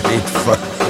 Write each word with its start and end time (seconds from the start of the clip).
great 0.00 0.20
fuck. 0.20 0.87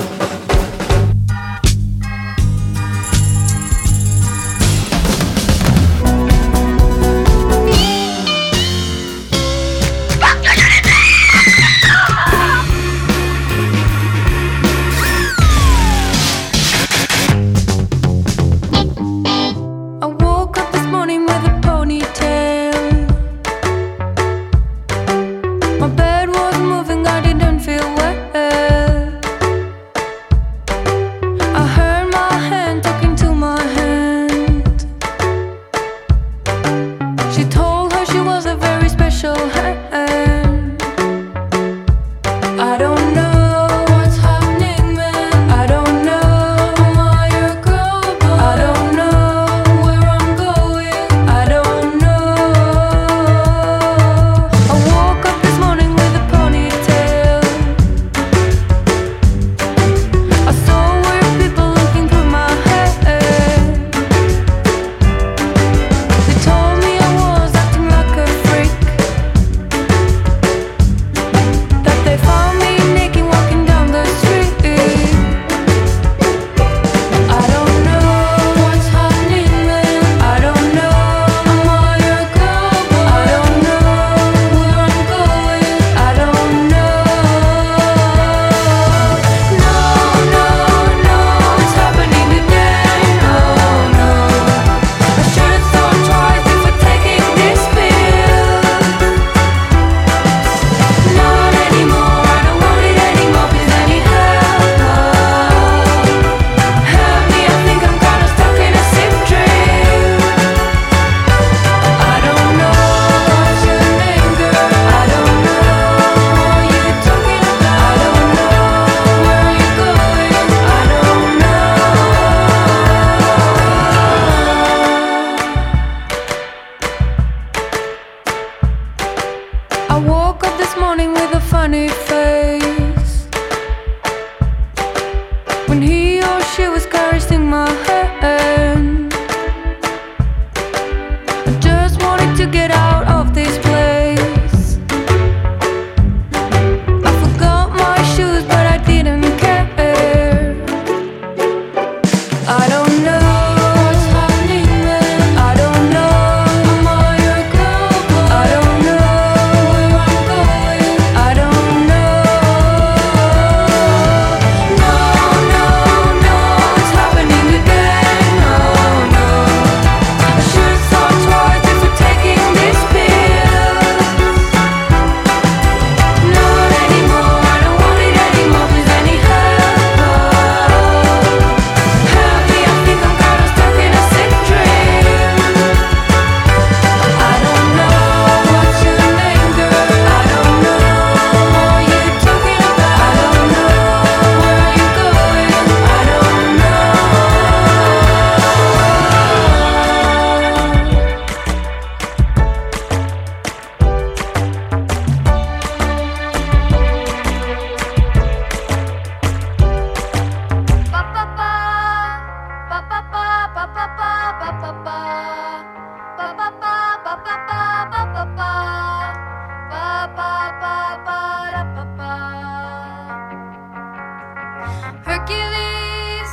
Hercules, 225.29 226.33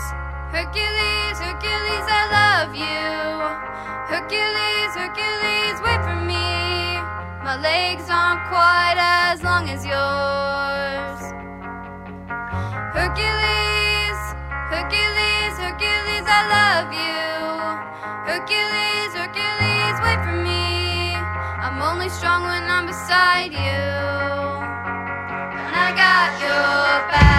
Hercules, 0.56 1.36
Hercules, 1.38 2.06
I 2.08 2.24
love 2.32 2.72
you. 2.74 3.12
Hercules, 4.08 4.96
Hercules, 4.96 5.76
wait 5.84 6.00
for 6.08 6.16
me. 6.16 7.04
My 7.44 7.60
legs 7.62 8.08
aren't 8.10 8.48
quite 8.48 8.96
as 8.96 9.44
long 9.44 9.68
as 9.68 9.84
yours. 9.84 11.20
Hercules, 12.96 14.20
Hercules, 14.72 15.54
Hercules, 15.60 16.24
I 16.24 16.42
love 16.56 16.88
you. 16.96 17.20
Hercules, 18.32 19.12
Hercules, 19.12 19.98
wait 20.08 20.24
for 20.24 20.40
me. 20.40 21.16
I'm 21.60 21.82
only 21.82 22.08
strong 22.08 22.44
when 22.44 22.64
I'm 22.64 22.86
beside 22.88 23.52
you. 23.52 23.59
And 25.59 25.76
I 25.76 25.91
got 25.91 26.40
your 26.40 27.12
back. 27.12 27.34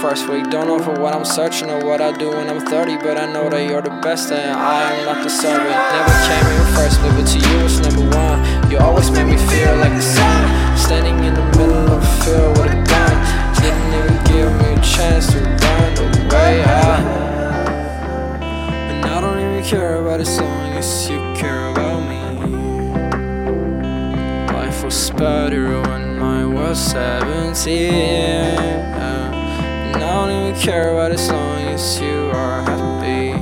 First 0.00 0.28
week. 0.30 0.48
Don't 0.48 0.66
know 0.66 0.78
for 0.78 0.94
what 0.98 1.14
I'm 1.14 1.26
searching 1.26 1.68
or 1.68 1.84
what 1.84 2.00
I 2.00 2.10
do 2.16 2.30
when 2.30 2.48
I'm 2.48 2.60
30, 2.60 2.96
but 2.98 3.18
I 3.18 3.26
know 3.30 3.50
that 3.50 3.68
you're 3.68 3.82
the 3.82 3.90
best 4.00 4.32
and 4.32 4.58
I 4.58 4.92
am 4.92 5.04
not 5.04 5.22
deserving. 5.22 5.68
Never 5.68 6.14
came 6.24 6.46
here 6.52 6.64
first, 6.74 6.98
but 7.02 7.12
to 7.20 7.38
you 7.38 7.64
it's 7.66 7.80
number 7.84 8.08
one. 8.16 8.40
You 8.70 8.78
always 8.78 9.10
make 9.10 9.26
me 9.26 9.36
feel 9.36 9.76
like 9.76 9.92
the 9.92 10.00
sun. 10.00 10.48
Standing 10.78 11.22
in 11.22 11.34
the 11.34 11.44
middle 11.58 11.92
of 11.92 12.02
a 12.02 12.06
field 12.24 12.56
with 12.56 12.72
a 12.72 12.74
gun. 12.88 13.14
Didn't 13.60 13.92
even 13.98 14.16
give 14.24 14.50
me 14.60 14.72
a 14.72 14.80
chance 14.80 15.26
to 15.32 15.38
run 15.44 15.98
away. 16.00 16.64
I, 16.64 16.66
and 18.88 19.04
I 19.04 19.20
don't 19.20 19.38
even 19.38 19.62
care 19.62 19.96
about 19.96 20.26
so 20.26 20.44
long 20.44 20.72
as 20.78 21.10
you 21.10 21.18
care 21.34 21.68
about 21.72 22.00
me. 22.08 22.22
Life 24.54 24.82
was 24.82 25.10
better 25.10 25.82
when 25.82 26.22
I 26.22 26.46
was 26.46 26.78
17. 26.78 28.80
And 29.92 30.02
I 30.04 30.06
don't 30.14 30.30
even 30.30 30.54
care 30.60 30.92
about 30.92 31.10
as 31.12 31.28
long 31.30 31.58
as 31.74 32.00
you 32.00 32.30
are 32.32 32.62
happy. 32.62 33.32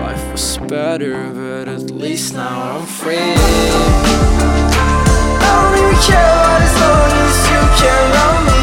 Life 0.00 0.32
was 0.32 0.58
better, 0.68 1.30
but 1.32 1.68
at 1.68 1.90
least 1.90 2.34
now 2.34 2.78
I'm 2.78 2.86
free. 2.86 3.16
I 3.18 3.20
don't 5.50 5.74
even 5.82 5.98
care 6.02 6.32
about 6.32 6.62
as 6.62 6.74
long 6.80 7.10
as 7.26 7.48
you 7.50 7.60
care 7.82 8.04
about 8.10 8.46
me. 8.46 8.55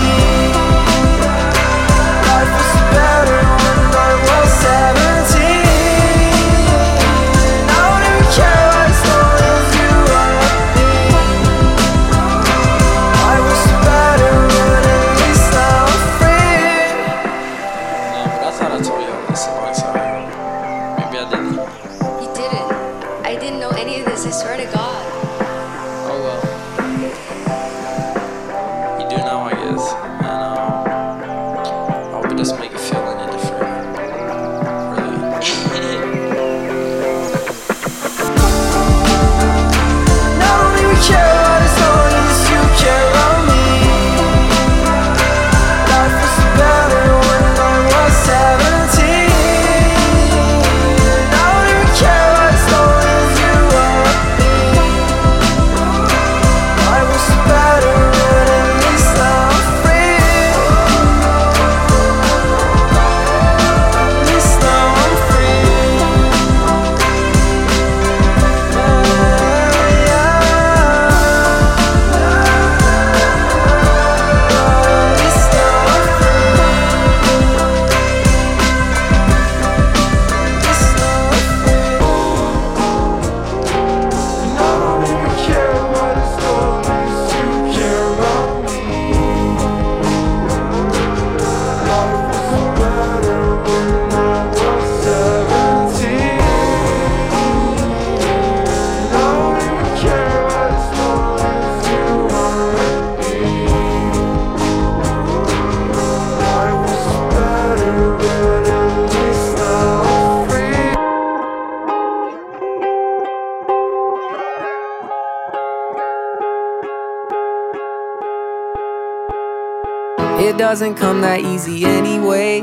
Doesn't 120.73 120.95
come 120.95 121.21
that 121.21 121.39
easy 121.39 121.85
anyway. 121.85 122.61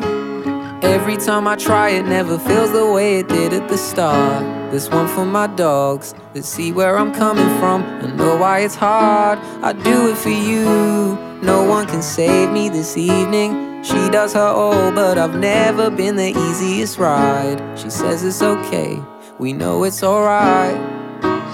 Every 0.82 1.16
time 1.16 1.46
I 1.46 1.54
try, 1.54 1.90
it 1.90 2.02
never 2.06 2.40
feels 2.40 2.72
the 2.72 2.90
way 2.90 3.20
it 3.20 3.28
did 3.28 3.52
at 3.52 3.68
the 3.68 3.78
start. 3.78 4.42
This 4.72 4.90
one 4.90 5.06
for 5.06 5.24
my 5.24 5.46
dogs 5.46 6.12
that 6.34 6.44
see 6.44 6.72
where 6.72 6.98
I'm 6.98 7.14
coming 7.14 7.48
from 7.60 7.84
and 8.02 8.16
know 8.16 8.36
why 8.36 8.62
it's 8.66 8.74
hard. 8.74 9.38
I 9.62 9.72
do 9.72 10.10
it 10.10 10.18
for 10.18 10.28
you. 10.28 10.64
No 11.40 11.62
one 11.62 11.86
can 11.86 12.02
save 12.02 12.50
me 12.50 12.68
this 12.68 12.96
evening. 12.96 13.84
She 13.84 14.10
does 14.10 14.32
her 14.32 14.40
all, 14.62 14.90
but 14.90 15.16
I've 15.16 15.38
never 15.38 15.88
been 15.88 16.16
the 16.16 16.30
easiest 16.36 16.98
ride. 16.98 17.60
She 17.78 17.90
says 17.90 18.24
it's 18.24 18.42
okay, 18.42 19.00
we 19.38 19.52
know 19.52 19.84
it's 19.84 20.02
alright. 20.02 21.00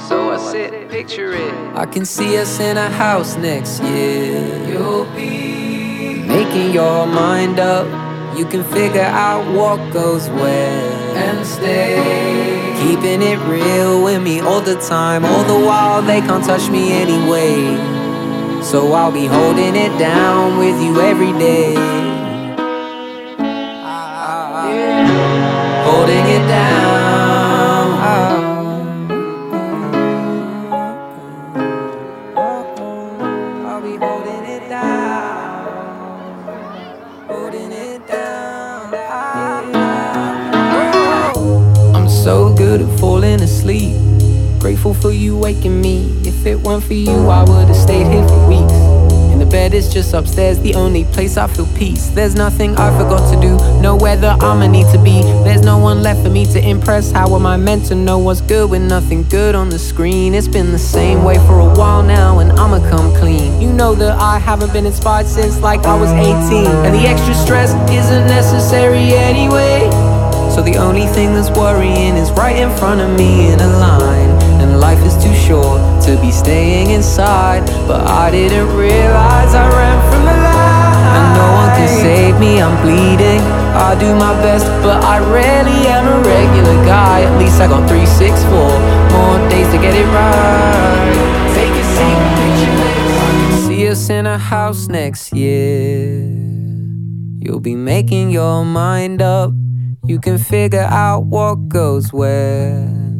So 0.09 0.31
I 0.31 0.39
sit, 0.39 0.89
picture 0.89 1.33
it. 1.33 1.53
I 1.75 1.85
can 1.85 2.05
see 2.05 2.39
us 2.39 2.61
in 2.61 2.79
a 2.79 2.89
house 2.89 3.37
next 3.37 3.83
year. 3.83 4.69
You'll 4.69 5.06
making 6.57 6.75
your 6.75 7.07
mind 7.07 7.59
up. 7.59 7.87
You 8.37 8.45
can 8.47 8.65
figure 8.65 9.01
out 9.01 9.45
what 9.55 9.79
goes 9.93 10.29
where 10.31 11.17
and 11.17 11.47
stay. 11.47 11.97
Keeping 12.83 13.23
it 13.23 13.39
real 13.49 14.03
with 14.03 14.23
me 14.23 14.41
all 14.41 14.61
the 14.61 14.77
time. 14.77 15.25
All 15.25 15.45
the 15.45 15.67
while 15.67 16.03
they 16.03 16.21
can't 16.21 16.45
touch 16.45 16.71
me 16.71 16.93
anyway. 16.93 17.57
So 18.63 18.93
I'll 18.93 19.13
be 19.13 19.27
holding 19.27 19.75
it 19.77 19.99
down 19.99 20.59
with 20.59 20.81
you 20.83 21.01
every 21.01 21.33
day. 21.39 21.96
For 46.81 46.93
you, 46.93 47.29
I 47.31 47.43
would 47.43 47.69
have 47.69 47.77
stayed 47.77 48.07
here 48.07 48.29
for 48.29 48.49
weeks. 48.49 48.73
And 49.33 49.41
the 49.41 49.47
bed 49.47 49.73
is 49.73 49.93
just 49.93 50.13
upstairs, 50.13 50.59
the 50.61 50.75
only 50.75 51.05
place 51.05 51.39
I 51.39 51.47
feel 51.47 51.67
peace. 51.75 52.09
There's 52.09 52.35
nothing 52.35 52.77
I 52.77 52.97
forgot 52.99 53.33
to 53.33 53.41
do, 53.41 53.57
nowhere 53.81 54.17
that 54.19 54.43
I'ma 54.43 54.67
need 54.67 54.87
to 54.93 55.03
be. 55.03 55.23
There's 55.43 55.63
no 55.63 55.79
one 55.79 56.03
left 56.03 56.23
for 56.23 56.29
me 56.29 56.45
to 56.53 56.61
impress. 56.61 57.11
How 57.11 57.35
am 57.35 57.47
I 57.47 57.57
meant 57.57 57.87
to 57.87 57.95
know 57.95 58.19
what's 58.19 58.43
good 58.43 58.71
when 58.71 58.87
nothing 58.89 59.23
good 59.25 59.55
on 59.55 59.71
the 59.71 59.79
screen? 59.79 60.35
It's 60.35 60.49
been 60.49 60.71
the 60.71 60.79
same 60.79 61.25
way 61.25 61.37
for 61.39 61.61
a 61.61 61.75
while 61.75 62.03
now, 62.03 62.41
and 62.41 62.53
I'ma 62.53 62.79
come 62.91 63.13
clean. 63.17 63.59
You 63.59 63.73
know 63.73 63.95
that 63.95 64.21
I 64.21 64.39
haven't 64.39 64.75
been 64.75 64.85
inspired 64.85 65.27
since 65.27 65.59
like 65.61 65.81
I 65.87 65.99
was 65.99 66.11
18. 66.11 66.67
And 66.85 66.95
the 66.95 67.09
extra 67.09 67.35
stress 67.35 67.73
isn't 67.91 68.27
necessary 68.27 69.15
anyway. 69.15 69.91
So 70.55 70.63
the 70.63 70.77
only 70.77 71.07
thing 71.07 71.33
that's 71.33 71.51
worrying 71.51 72.17
is 72.17 72.31
right 72.33 72.57
in 72.57 72.71
front 72.77 73.01
of 73.01 73.17
me 73.17 73.51
in 73.51 73.61
a 73.61 73.69
line. 73.79 74.31
And 74.61 74.79
life 74.79 75.03
is 75.07 75.15
too 75.25 75.35
short 75.35 75.96
to 76.07 76.17
be 76.21 76.31
staying 76.31 76.91
inside. 76.91 77.67
But 77.89 78.07
I 78.07 78.31
didn't 78.31 78.71
realize 78.77 79.55
I 79.55 79.67
ran 79.69 79.99
from 80.11 80.23
the 80.23 80.37
light. 80.39 80.87
And 81.17 81.27
no 81.35 81.47
one 81.61 81.71
can 81.75 81.89
save 81.89 82.39
me, 82.39 82.63
I'm 82.63 82.77
bleeding. 82.83 83.43
I 83.75 83.99
do 83.99 84.15
my 84.15 84.33
best, 84.41 84.67
but 84.83 85.03
I 85.03 85.19
rarely 85.19 85.87
am 85.91 86.07
a 86.07 86.19
regular 86.23 86.79
guy. 86.87 87.23
At 87.23 87.39
least 87.39 87.61
I 87.61 87.67
got 87.67 87.89
364 87.89 88.55
more 89.15 89.39
days 89.51 89.67
to 89.75 89.79
get 89.79 89.95
it 89.95 90.07
right. 90.15 91.15
Take 91.59 91.75
a 91.75 91.85
seat, 91.95 92.21
picture. 92.39 93.67
See 93.67 93.89
us 93.89 94.09
in 94.09 94.27
a 94.27 94.39
house 94.39 94.87
next 94.87 95.33
year. 95.35 96.23
You'll 97.41 97.61
be 97.61 97.75
making 97.75 98.31
your 98.31 98.65
mind 98.65 99.23
up. 99.23 99.51
You 100.05 100.21
can 100.21 100.39
figure 100.39 100.89
out 100.89 101.25
what 101.27 101.69
goes 101.69 102.13
where. 102.13 103.16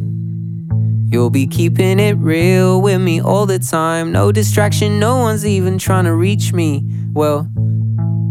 You'll 1.09 1.29
be 1.29 1.47
keeping 1.47 1.99
it 2.01 2.17
real 2.17 2.81
with 2.81 2.99
me 2.99 3.21
all 3.21 3.45
the 3.45 3.59
time. 3.59 4.11
No 4.11 4.33
distraction, 4.33 4.99
no 4.99 5.17
one's 5.19 5.45
even 5.45 5.77
trying 5.77 6.03
to 6.03 6.13
reach 6.13 6.51
me. 6.51 6.83
Well, 7.13 7.49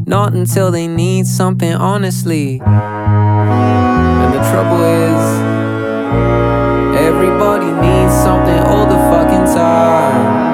not 0.07 0.35
until 0.35 0.71
they 0.71 0.87
need 0.87 1.27
something, 1.27 1.73
honestly. 1.73 2.61
And 2.61 4.35
the 4.35 4.43
trouble 4.51 4.83
is, 4.85 5.23
everybody 7.01 7.65
needs 7.67 8.13
something 8.13 8.59
all 8.59 8.87
the 8.87 8.99
fucking 9.11 9.47
time. 9.57 10.45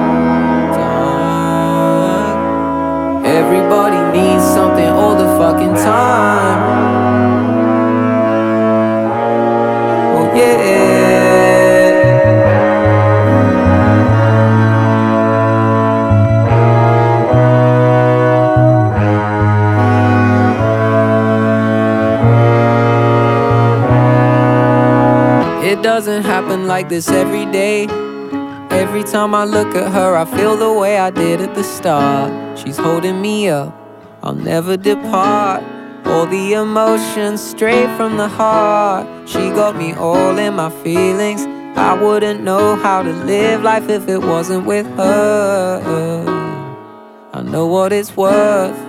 Everybody 3.25 3.97
needs 4.17 4.43
something 4.45 4.87
all 4.87 5.15
the 5.17 5.27
fucking 5.37 5.73
time. 5.75 6.59
Oh 10.15 10.33
yeah. 10.35 10.72
Doesn't 25.83 26.23
happen 26.23 26.65
like 26.65 26.87
this 26.87 27.09
every 27.09 27.45
day. 27.51 27.87
Every 28.71 29.03
time 29.03 29.35
I 29.35 29.43
look 29.43 29.75
at 29.75 29.91
her, 29.91 30.15
I 30.15 30.23
feel 30.23 30.55
the 30.55 30.71
way 30.71 30.97
I 30.97 31.09
did 31.09 31.41
at 31.41 31.55
the 31.55 31.63
start. 31.63 32.57
She's 32.57 32.77
holding 32.77 33.21
me 33.21 33.49
up, 33.49 33.75
I'll 34.23 34.33
never 34.33 34.77
depart. 34.77 35.61
All 36.05 36.25
the 36.25 36.53
emotions 36.53 37.41
straight 37.41 37.89
from 37.97 38.15
the 38.15 38.29
heart. 38.29 39.27
She 39.27 39.49
got 39.49 39.75
me 39.75 39.93
all 39.93 40.37
in 40.37 40.53
my 40.55 40.69
feelings. 40.83 41.41
I 41.77 42.01
wouldn't 42.01 42.41
know 42.41 42.77
how 42.77 43.03
to 43.03 43.11
live 43.11 43.63
life 43.63 43.89
if 43.89 44.07
it 44.07 44.19
wasn't 44.19 44.65
with 44.65 44.85
her. 44.95 46.23
I 47.33 47.41
know 47.41 47.67
what 47.67 47.91
it's 47.91 48.15
worth. 48.15 48.82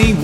Tiny 0.00 0.14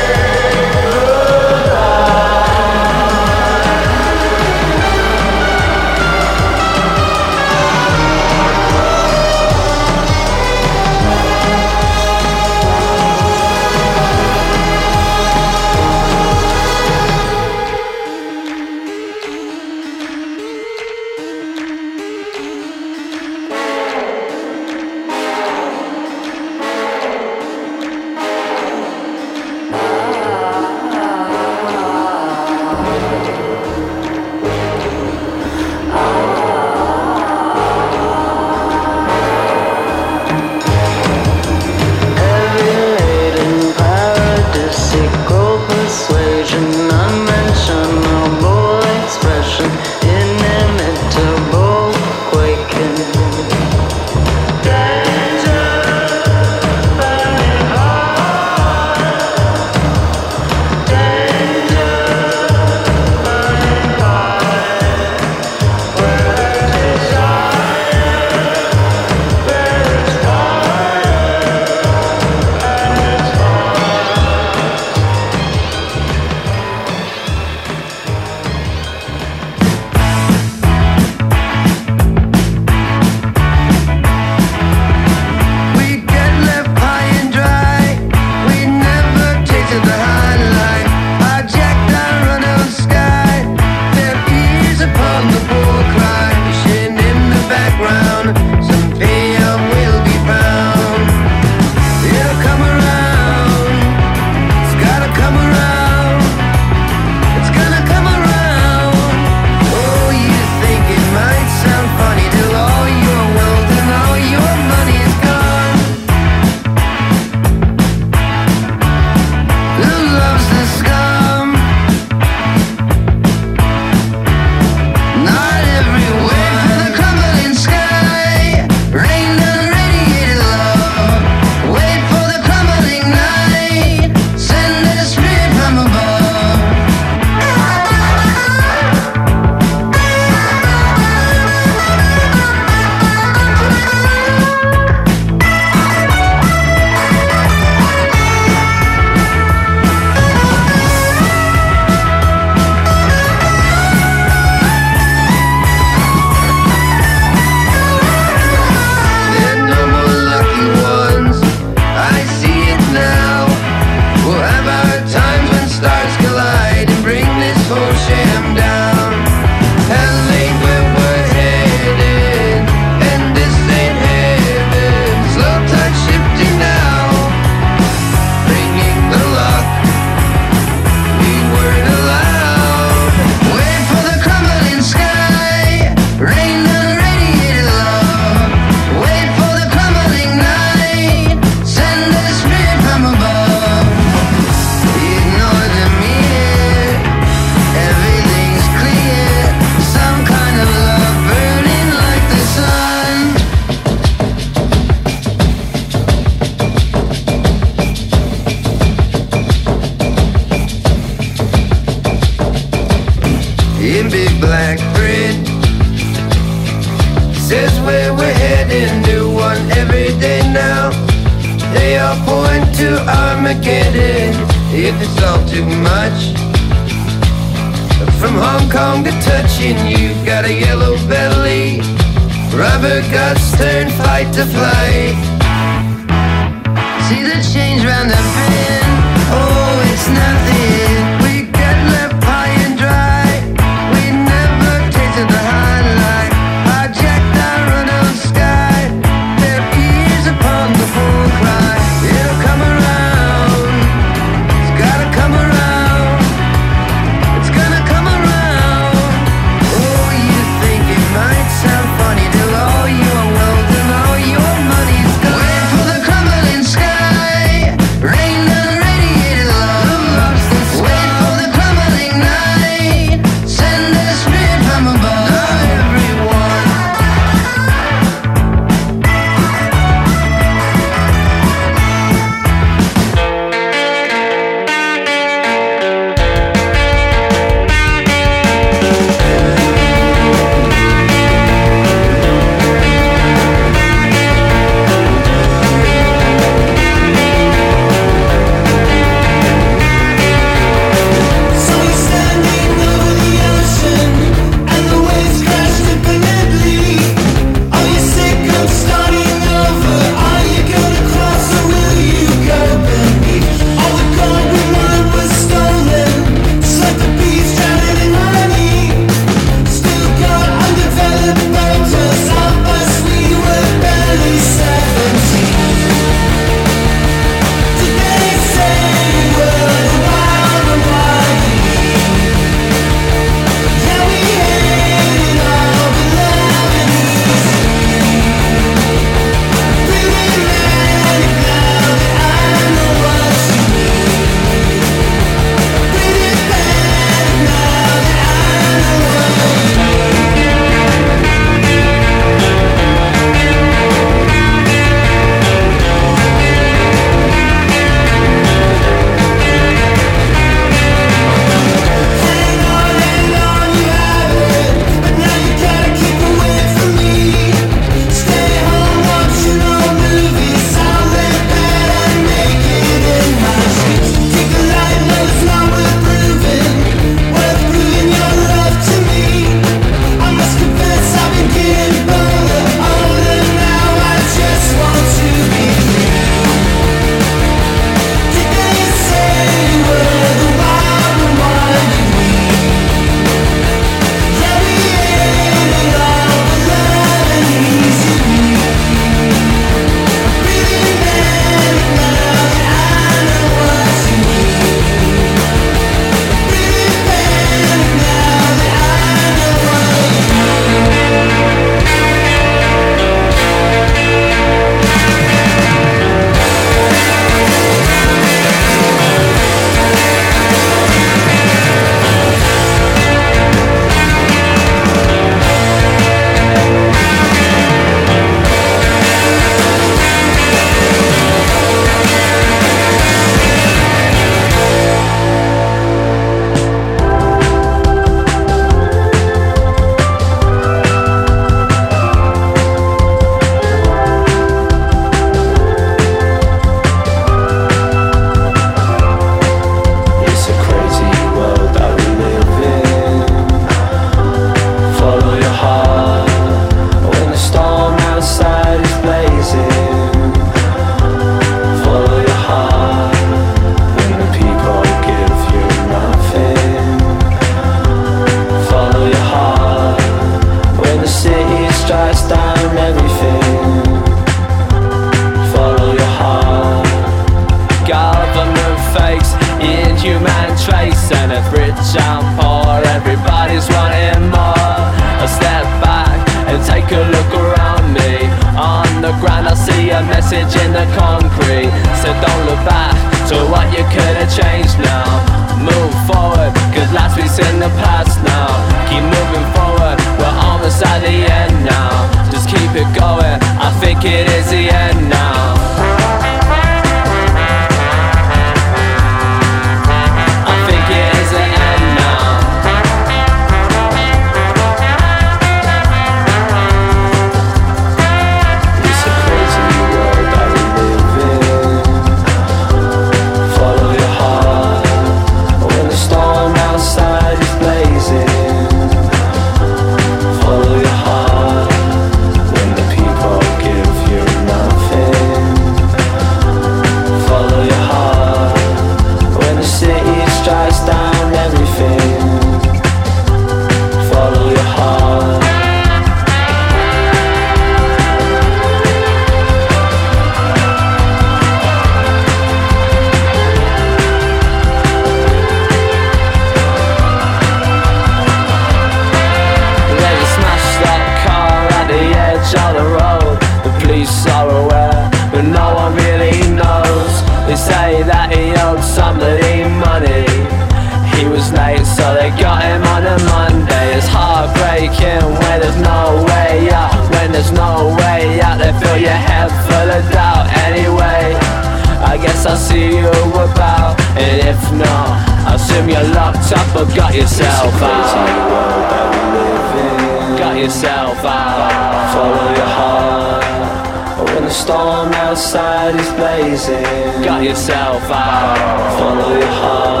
blazing. 596.65 597.21
Got 597.23 597.43
yourself 597.43 598.03
out. 598.03 598.99
Follow 598.99 599.37
your 599.37 599.47
heart. 599.47 600.00